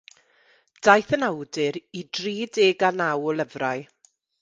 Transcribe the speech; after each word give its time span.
Daeth 0.87 1.13
yn 1.17 1.27
awdur 1.27 1.79
i 2.01 2.03
dri 2.19 2.35
deg 2.55 2.81
a 2.89 2.93
naw 2.99 3.19
o 3.29 3.37
lyfrau. 3.39 3.81